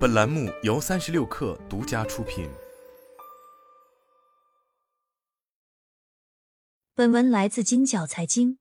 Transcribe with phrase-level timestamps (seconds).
[0.00, 2.48] 本栏目由三十六氪独家出品。
[6.94, 8.56] 本文来自金角财经。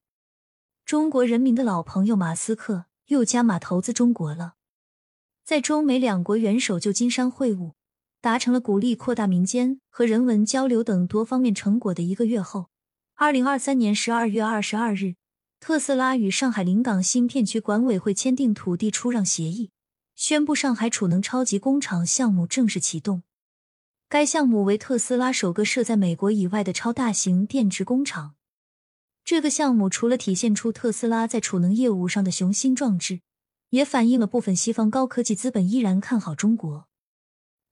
[0.83, 4.55] 中国人民的老朋友马斯克又加码投资中国了。
[5.45, 7.71] 在中美两国元首旧金山会晤，
[8.19, 12.69] 达成了鼓励扩大民间和人文交流等多方面成果的一个月后，
[13.15, 15.15] 二零二三年十二月二十二日，
[15.61, 19.71] 特斯拉与上海临港新片区管委会签订土地出让协议。
[20.19, 23.23] 宣布上海储能超级工厂项目正式启动。
[24.09, 28.35] 该项目为特斯拉首个设在美国以外的超大型电池工厂。
[29.23, 33.21] 这个项目除了体现出特斯拉在储能业务上的雄心壮志，
[33.69, 36.89] 也反映了部分西方高科技资本依然看好中国。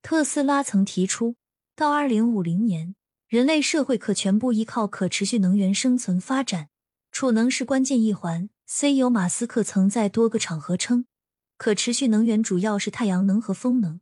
[0.01, 1.35] 特斯拉曾提出，
[1.75, 2.95] 到二零五零年，
[3.27, 6.69] 人类社会可全部依靠可持续能源生存发展，
[7.11, 8.49] 储能是关键一环。
[8.65, 11.07] CEO 马斯克曾在多个场合称。
[11.57, 13.99] 可持续能源主要是太阳能和风能，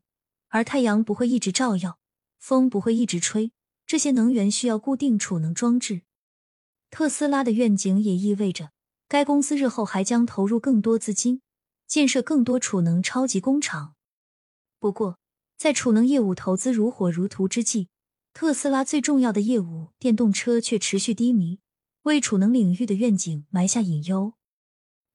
[0.49, 1.97] 而太阳不会一直照耀，
[2.37, 3.51] 风不会一直吹，
[3.85, 6.01] 这些能源需要固定储能装置。
[6.91, 8.71] 特斯拉的愿景也意味着，
[9.07, 11.41] 该公司日后还将投入更多资金，
[11.87, 13.95] 建设更多储能超级工厂。
[14.79, 15.17] 不过，
[15.57, 17.87] 在储能业务投资如火如荼之际，
[18.33, 21.59] 特斯拉最重要的业务电动车却持续低迷，
[22.03, 24.33] 为储能领域的愿景埋下隐忧。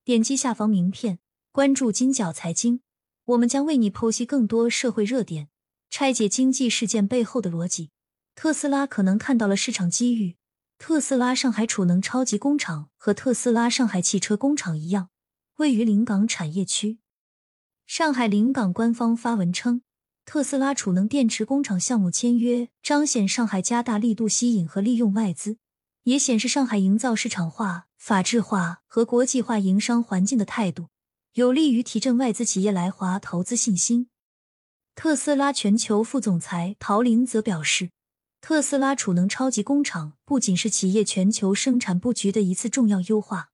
[0.04, 1.18] 点击下方名片。
[1.52, 2.80] 关注金角财经，
[3.24, 5.48] 我们将为你剖析更多社会热点，
[5.90, 7.90] 拆解经济事件背后的逻辑。
[8.36, 10.36] 特斯拉可能看到了市场机遇。
[10.78, 15.08] 特斯拉上海储能超级工厂和特斯拉上海汽车工厂一样，
[15.56, 17.00] 位于临港产业区。
[17.84, 19.82] 上海临港官方发文称，
[20.24, 25.58] 特斯拉储能电池工厂项目签约，彰显上海加大力度吸引和利用外资，
[26.04, 30.86] 也显示上海营造市场化、法治化和国际化营商环境的态度。
[31.34, 34.08] 有利于提振外资企业来华投资信心。
[34.96, 37.90] 特斯拉全球副总裁陶林则表示，
[38.40, 43.50] 特斯拉储能超级工厂不仅是企业全球生产布局的一次重要优化，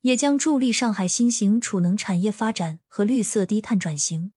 [0.00, 4.32] 也将助力上海新型储能产业发展和绿色低碳转型。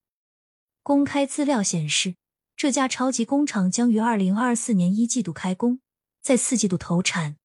[0.84, 2.16] 公开资料显示，
[2.58, 5.80] 这家超级工厂将于二零二四年一季度开工，
[6.22, 7.38] 在四季度投产。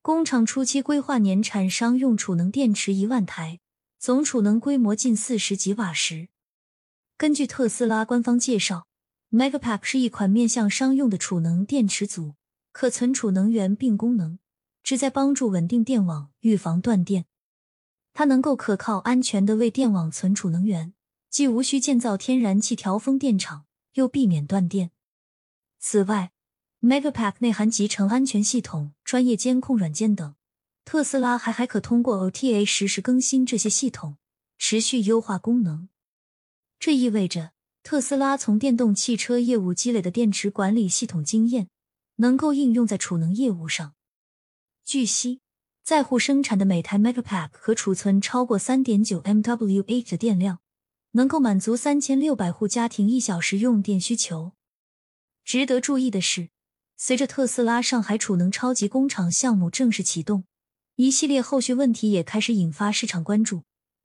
[0.00, 3.58] 工厂初期规划年产商用储能电池一万台。
[3.98, 6.28] 总储能规模近四十几瓦时。
[7.16, 8.86] 根据特斯拉官方介绍
[9.32, 12.34] ，Megapack 是一款面向商用的储能电池组，
[12.70, 14.38] 可存储能源并功能，
[14.84, 17.26] 旨在帮助稳定电网、预防断电。
[18.12, 20.94] 它能够可靠、安全的为电网存储能源，
[21.28, 24.92] 既无需建造天然气调峰电厂，又避免断电。
[25.80, 26.30] 此外
[26.80, 30.36] ，Megapack 内含集成安全系统、专业监控软件等。
[30.90, 34.16] 特斯拉还还可通过 OTA 实时更新这些系统，
[34.56, 35.90] 持续优化功能。
[36.80, 41.68] 这意味着特斯拉从电动汽车业务积累的电池管理系统经验，
[42.16, 43.96] 能够应用在储能业务上。
[44.82, 45.42] 据悉，
[45.84, 50.60] 在沪生产的每台 Megapack 可储存超过三点九 MWh 的电量，
[51.10, 54.52] 能够满足三千六百户家庭一小时用电需求。
[55.44, 56.48] 值得注意的是，
[56.96, 60.44] 随着特斯拉上海储能超级工厂项目正式启动。
[61.00, 63.62] 一系列后续问题也开始引发市场关注，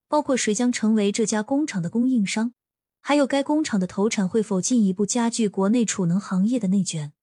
[0.07, 2.53] 包括谁将成为这家工厂的供应商，
[3.01, 7.13] 还有该工厂的投产会否进一步加剧国内储能行业的内卷。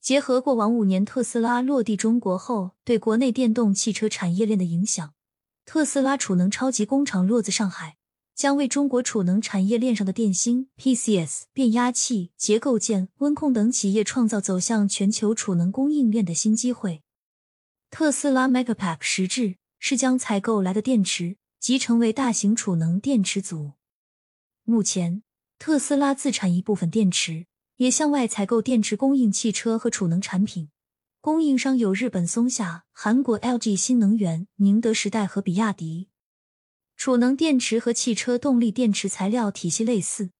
[0.00, 5.14] 结合过往五年特斯拉落地中国后对国内电动汽车产业链的影响，
[5.64, 7.96] 特斯拉储能超级工厂落自上海，
[8.34, 17.04] 将为中国储能产业链上的电芯、PCS、变压器、结构件、温控等企业创造走向全球储能供应链的新机会。
[17.90, 23.72] 特斯拉 Megapack 实质是将采购来的电池集成为大型储能电池组。
[24.62, 25.24] 目前，
[25.58, 27.46] 特斯拉自产一部分电池，
[27.76, 30.70] 也向外采购电池供应汽车和储能产品。
[31.20, 36.08] 供应商有日本松下、韩国 LG 新能源、宁德时代和比亚迪。
[36.96, 40.30] 储能电池和汽车动力电池材料体系类似，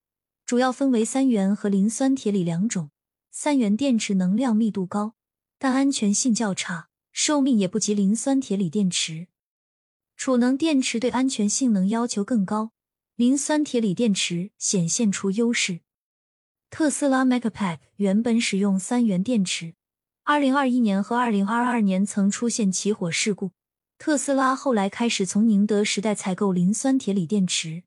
[0.46, 2.90] 主要分为三元和磷酸铁锂两种。
[3.32, 5.14] 三元电池能量密度高，
[5.58, 6.89] 但安全性较差。
[7.22, 9.26] 寿命也不及磷酸铁锂电池，
[10.16, 12.72] 储能电池对安全性能要求更高，
[13.14, 15.80] 磷酸铁锂电池显现出优势。
[16.70, 19.74] 特斯拉 Megapack 原本使用三元电池，
[20.24, 23.50] 二零二一年和二零二二年曾出现起火事故。
[23.98, 27.82] 特斯拉后来开始从宁德时代采购磷酸铁锂电池，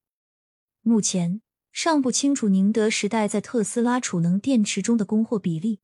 [0.83, 1.41] 目前
[1.71, 5.79] 尚不清楚宁德时代在特斯拉储能电池中的供货比例。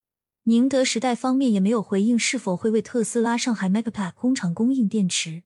[0.49, 5.43] 宁德时代方面也没有回应是否会为特斯拉上海 Megapack 工厂供应电池。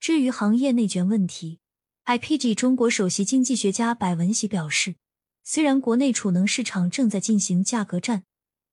[0.00, 1.60] 至于行业内卷问题
[2.04, 4.96] IPG 中国首席经济学家柏文喜表示，
[5.44, 8.24] 虽然国内储能市场正在进行价格战，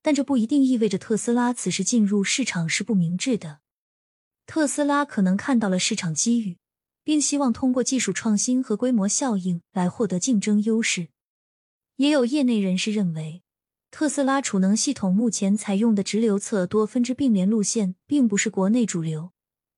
[0.02, 3.60] 但这不一定意味着特斯拉此时进入市场是不明智的。
[4.46, 6.56] 特斯拉可能看到了市场机遇，
[7.04, 11.10] 并希望通过技术创新和规模效应来获得竞争优势。
[11.98, 13.44] 也有业内人士认为，
[13.90, 19.32] 特斯拉储能系统目前采用的直流侧多分支并联路线并不是国内主流。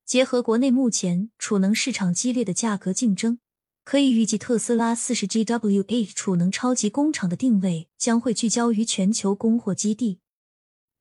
[0.04, 3.38] 结合国内目前储能市场激烈的价格竞争。
[3.84, 10.20] 可以预计，特斯拉四十 GWh 储能超级工厂的定位将会聚焦于全球供货基地，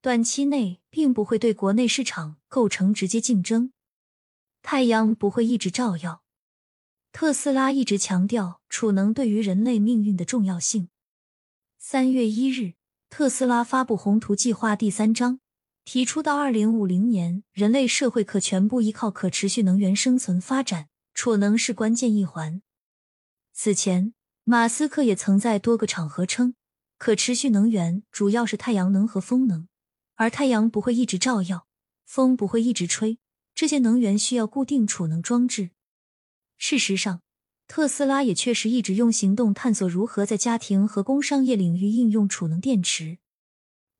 [0.02, 3.74] 短期内并不会对国内市场构成直接竞争。
[4.62, 6.24] 太阳不会一直照耀。
[7.12, 10.88] 特斯拉一直强调储能对于人类命运的重要性。
[11.78, 12.76] 三月一日，
[13.10, 15.40] 特斯拉发布宏图计划第三章，
[15.86, 22.62] 提出到二零五零年，人类社会可全部依靠可持续能源生存发展，储能是关键一环。
[23.54, 24.14] 此前，
[24.44, 26.54] 马斯克也曾在多个场合称，
[26.98, 29.68] 可持续能源主要是太阳能和风能，
[30.16, 31.66] 而太阳不会一直照耀，
[32.06, 33.18] 风不会一直吹，
[33.56, 35.72] 这些能源需要固定储能装置。
[36.58, 37.22] 事实上，
[37.68, 43.18] 特斯拉也确实一直用行动探索如何在家庭和工商业领域应用储能电池。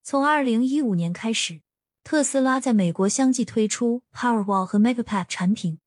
[0.04, 1.62] 从二零一五年开始，
[2.04, 5.80] 特斯拉在美国相继推出 Powerwall 和 Megapack 产品。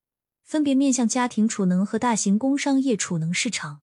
[0.45, 3.83] 分别面向家庭储能和大型工商业储能市场。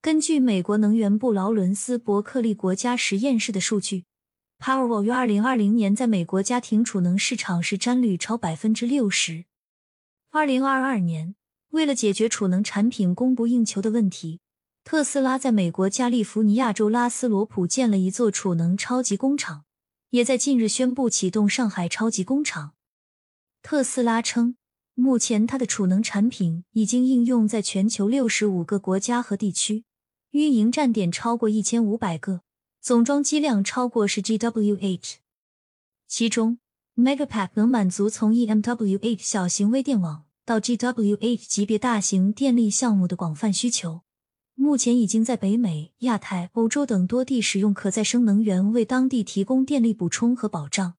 [0.00, 4.04] 根据美国能源部劳伦斯伯克利国家实验室的数据
[4.60, 9.46] ，Powerwall 于二零二零年在美国家庭储能市场市占率超百分之六十。
[10.30, 11.34] 二零二二年，
[11.72, 14.40] 为了解决储能产品供不应求的问题，
[14.84, 19.64] 特斯拉在美国加利福尼亚州拉斯罗普建了一座储能超级工厂，
[20.10, 22.72] 也在近日宣布启动上海超级工厂。
[23.62, 24.56] 特斯拉称。
[24.94, 29.84] 目前，它的储能产品已经应用在全球六十五个国家和地区，
[30.32, 32.42] 运营站点超过一千五百个，
[32.78, 35.14] 总装机量超过十 GWh。
[36.06, 36.58] 其中
[36.94, 44.02] ，Megapack 能满足从 EMWh 小型微电网到 GWh 级别大型电力项目的广泛需求。
[44.54, 50.94] 目前已经在北美、亚太、欧洲等多地使用可再生能源为当地提供电力补充和保障。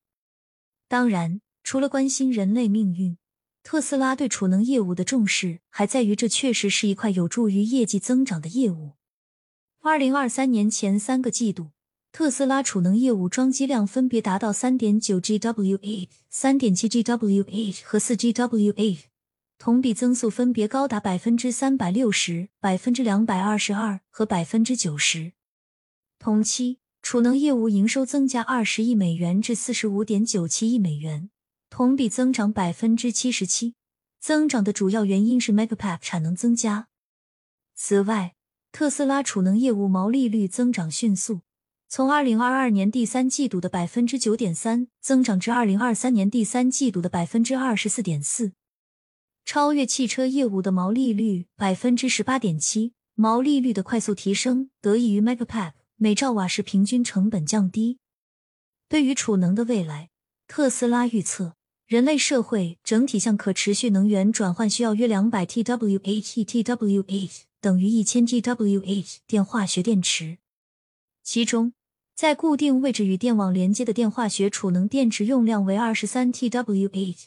[0.87, 3.17] 当然，除了关心人类命运。
[3.65, 8.91] 特斯拉对储能业务的重视，还在于这确实是一块有助于业绩增长的业务。
[9.79, 11.69] 二零二三年前三个季度，
[12.11, 18.99] 特斯拉储能业务装机量分别达到三点九 GWh、三点七 GWh 和四 GWh，
[19.63, 25.31] 同比增速分别高达百分之三百六十、百分之两百二十二和百分之九十。
[26.19, 31.29] 同期，储能业务营收增加二十亿美元至四十五点九七亿美元。
[31.69, 33.75] 同比增长百分之七十七，
[34.19, 36.89] 增长的主要原因是 Megapack 产能增加。
[37.73, 38.35] 此外，
[38.73, 41.39] 特斯拉储能业务毛利率增长迅速，
[41.87, 48.51] 从二零二二年第三季度的百分之九点三增长至二零二三年第三季度的百分之二十四点四，
[49.45, 52.93] 超越汽车业务的毛利率百分之十八点七。
[53.15, 57.99] 毛利率的快速提升得益于 Megapack 每兆瓦时平均成本降低。
[58.89, 60.09] 对于储能的未来，
[60.47, 61.55] 特斯拉预测。
[61.85, 67.29] 人类社会整体向可持续能源转换需要约两百 TWh，TWh
[67.61, 70.39] 等于一千 TWh 电化学电池。
[71.21, 71.73] 其中，
[72.15, 77.25] 在固定位置与电网连接的电化学储能电池用量为二十三 TWh，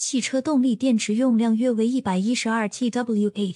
[0.00, 3.54] 汽车动力电池用量约为一百一十二 TWh，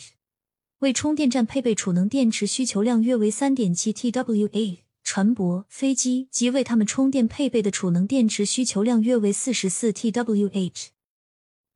[0.80, 4.80] 为充电站配备储能电池需求量约为三点七 TWh。
[5.02, 10.88] 船舶、飞机及为它们充电配备的储能电池需求量约为四十四 TWh。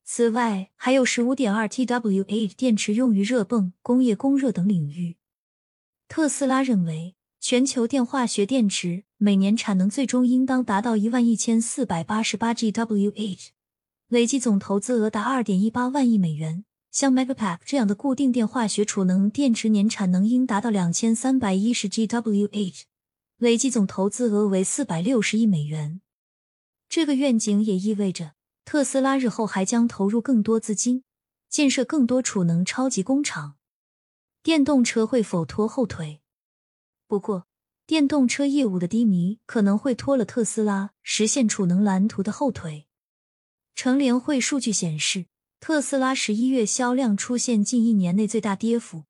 [0.05, 5.17] 此外，还有十五点二 TWh 电池用于热泵、工业供热等领域。
[6.09, 13.49] 特斯拉认为，全球电化学电池每年产能最终应当达到一万一千四百八十八 GWh，
[14.09, 16.65] 累计总投资额达二点一八万亿美元。
[16.91, 22.83] 像 Megapack 这样的固定电化学储能电池年产能应达到两千三百一十 GWh。
[23.37, 26.01] 累计总投资额为四百六十亿美元。
[26.89, 28.33] 这个愿景也意味着
[28.65, 31.05] 特斯拉日后还将投入更多资金，
[31.51, 33.57] 建设更多储能超级工厂。
[34.43, 36.23] 电动车会否拖后腿？
[37.07, 37.47] 不过，
[37.87, 42.88] 电动车业务的低迷可能会拖了特斯拉实现储能蓝图的后腿。
[43.79, 45.27] 乘联会数据显示，
[45.61, 49.05] 特斯拉十一月销量出现近一年内最大跌幅。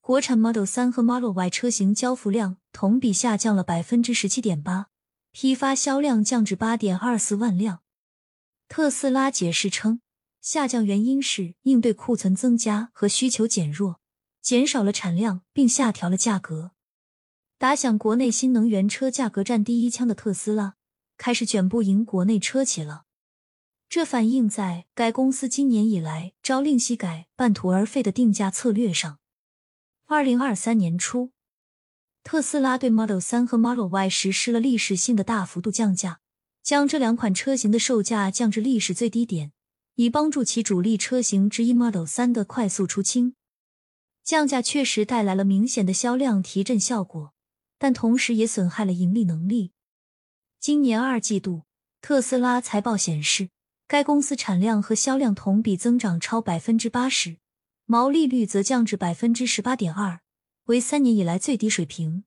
[0.00, 4.88] 国产 Model 3和 Model Y 车型交付量同比下降了百分之十七点八，
[5.30, 7.82] 批发销量降至八点二四万辆。
[8.66, 10.00] 特斯拉解释称，
[10.40, 14.00] 下降原因是应对库存增加和需求减弱，
[14.42, 16.72] 减少了产量并下调了价格。
[17.56, 20.74] 打响国内新能源车价格战第一枪的特斯拉，
[21.16, 23.04] 开始卷不赢国内车企了。
[23.88, 29.18] 这反映在该公司今年以来朝令夕改、半途而废的定价策略上。
[30.06, 31.32] 二零二三年初，
[32.22, 36.20] 特斯拉对 Model 3和 Model Y 实施了历史性的大幅度降价，
[36.62, 39.52] 将这两款车型的售价降至历史最低点，
[39.94, 43.34] 以帮助其主力车型之一 Model 3的快速出清。
[44.22, 47.32] 降价确实带来了明显的销量提振效果。
[47.80, 49.70] 但同时也损害了盈利能力。
[50.58, 51.62] 今年二季度，
[52.00, 53.50] 特斯拉财报显示，
[53.88, 57.38] 该公司产量和销量同比增长超百分之八十，
[57.86, 60.20] 毛利率则降至百分之十八点二，
[60.64, 62.24] 为三年以来最低水平。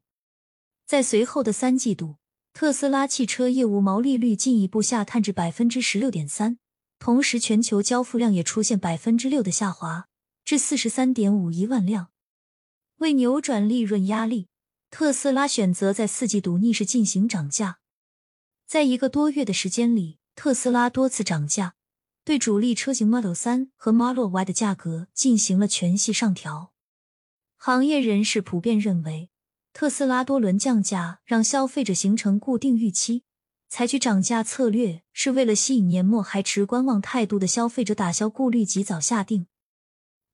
[0.88, 2.16] 在随后的三季度，
[2.52, 6.58] 特斯拉汽车业务毛利率进一步下探至百分之十六点三，
[6.98, 10.08] 同时全球交付量也出现百分之六的下滑，
[10.44, 12.08] 至四十三点五一万辆。
[12.98, 14.48] 为扭转利润压力。
[14.90, 17.80] 特斯拉选择在四季度逆势进行涨价，
[18.68, 21.76] 在一个多月的时间里，特斯拉多次涨价，
[22.24, 26.74] 对主力车型 Model 3和 Model Y 的价格进行了全系上调。
[27.58, 29.30] 行业人士普遍认为，
[29.74, 33.24] 特斯拉多轮降价让消费者形成固定预期，
[33.70, 39.48] 采取涨价策略是为了吸引年末还持观望态度的消费者，打消顾虑，及早下定。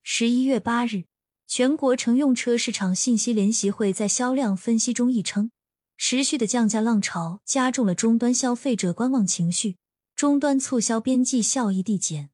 [0.04, 1.06] 十一月八日。
[1.50, 5.50] 全国乘用车市场信息联席会在销量分析中亦称，
[5.96, 9.78] 持续的降价浪潮加重了终端消费者观望情绪，
[10.18, 12.32] 终端促销边际效益递减。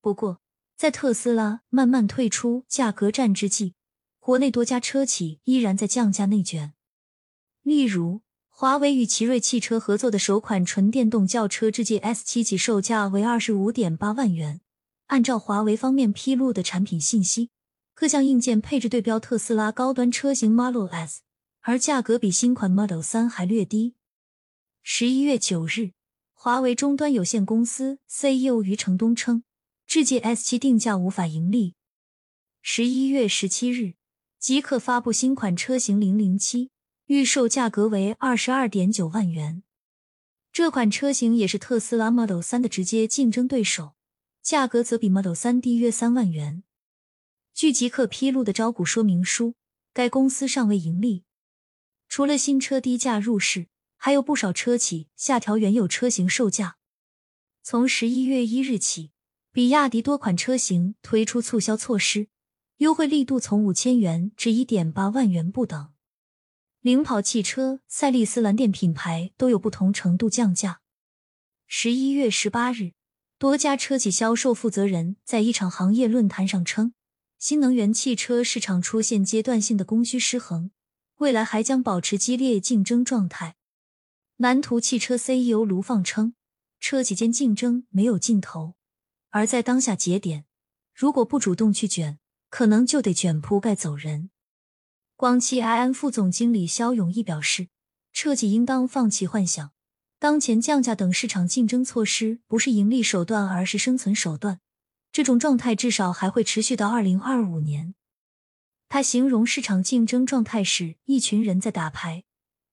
[0.00, 0.40] 不过，
[0.76, 3.74] 在特斯拉慢慢退出价格战之际，
[4.20, 6.74] 国内多家车企依然在降价内卷。
[7.62, 14.60] 例如，华为与奇瑞汽车合作的首款纯电动轿车智界 S 七起售价为二十五点八万元，
[15.06, 17.50] 按照华为方面披露的产品信息。
[17.94, 21.22] 各项硬件配置对标特斯拉高端车型 Model S，
[21.62, 23.96] 而价格比新款 Model 3还略低。
[24.84, 25.90] 十一月九日，
[26.44, 29.44] 华为终端有限公司 CEO 余承东称，
[29.86, 31.76] 智界 S7 定价无法盈利。
[32.60, 33.94] 十一月十七日，
[34.40, 36.72] 即可发布新款车型零零七，
[37.06, 39.62] 预售价格为二十二点九万元。
[40.52, 43.94] 这款车型也是特斯拉 Model 3的直接竞争对手，
[44.42, 46.64] 价格则比 Model 3低约三万元。
[47.54, 49.54] 据极客披露的招股说明书，
[49.94, 51.22] 该公司尚未盈利。
[52.08, 53.68] 除了新车低价入市，
[54.04, 56.76] 还有不少车企下调原有车型售价。
[57.62, 59.12] 从十一月一日起，
[59.52, 62.26] 比亚迪多款车型推出促销措施，
[62.78, 65.92] 优惠力度从五千元至一点八万元不等。
[66.80, 70.80] 领跑汽车、赛力斯蓝电品牌都有不同程度降价。
[71.68, 72.94] 十一月十八日，
[73.38, 76.92] 多家车企销售负责人在一场行业论坛上称。
[77.38, 80.72] 新能源汽车市场出现阶段性的供需失衡，
[81.18, 83.54] 未来还将保持激烈竞争状态。
[84.42, 86.34] 南图汽车 CEO 卢放称，
[86.80, 88.74] 车企间竞争没有尽头，
[89.30, 90.46] 而在当下节点，
[90.92, 92.18] 如果不主动去卷，
[92.50, 94.30] 可能就得卷铺盖走人。
[95.14, 97.68] 广汽埃安副总经理肖永义表示，
[98.12, 99.70] 车企应当放弃幻想，
[100.18, 104.58] 当前降价等市场竞争措施不是盈利手段，而是生存手段。
[105.12, 107.94] 这种状态至少还会持续到二零二五年。
[108.88, 112.24] 他形容市场竞争状态是一群人在打牌，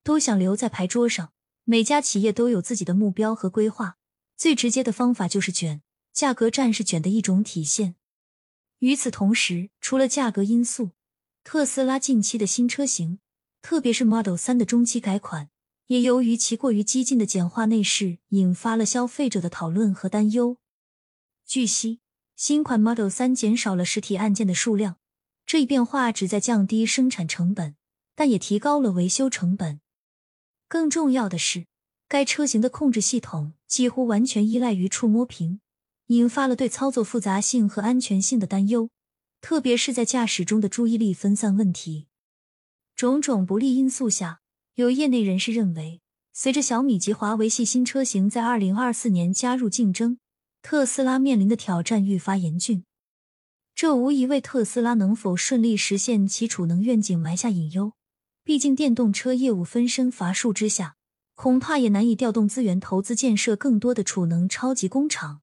[0.04, 1.32] 都想留在牌桌上。
[1.70, 4.00] 每家企业都有自己的目标和规划，
[4.36, 7.94] 最直接的方法就是卷，价格战是卷的一种体现。
[8.80, 10.94] 与此同时，除了价格因素，
[11.44, 13.20] 特斯拉近期的新车型，
[13.62, 15.52] 特别是 Model 3的中期改款，
[15.86, 20.58] 也由于其过于激进的简化内饰，引发了消费者的讨论和担忧。
[21.46, 22.00] 据悉。
[22.36, 24.96] 新款 Model 3减少了实体按键的数量，
[25.46, 27.76] 这一变化旨在降低生产成本，
[28.16, 29.82] 但也提高了维修成本。
[30.70, 31.66] 更重要的是，
[32.08, 35.60] 该车型的控制系统几乎完全依赖于触摸屏，
[36.08, 38.92] 引发了对操作复杂性和安全性的担忧，
[39.42, 42.06] 特别是在驾驶中的注意力分散问题。
[42.96, 44.42] 种种不利因素下，
[44.76, 46.02] 有业内人士认为，
[46.34, 50.20] 随着小米及华为系新车型在二零二四年加入竞争。
[50.62, 52.84] 特斯拉面临的挑战愈发严峻，
[53.74, 57.94] 这无疑为特斯拉能否顺利实现其储能愿景埋下隐忧。
[58.50, 60.96] 毕竟，电动车业务分身乏术之下，
[61.36, 65.42] 恐怕也难以调动资源投资建设更多的储能超级工厂。